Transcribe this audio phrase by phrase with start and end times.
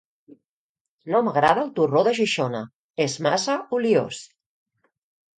[1.15, 2.61] No m'agrada el torró de Xixona,
[3.05, 4.23] és massa oliós.